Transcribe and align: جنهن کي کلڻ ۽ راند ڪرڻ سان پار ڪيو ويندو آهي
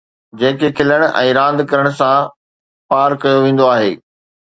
جنهن 0.43 0.55
کي 0.63 0.69
کلڻ 0.79 1.05
۽ 1.09 1.35
راند 1.39 1.65
ڪرڻ 1.73 1.91
سان 2.01 2.17
پار 2.95 3.19
ڪيو 3.27 3.43
ويندو 3.49 3.73
آهي 3.73 3.91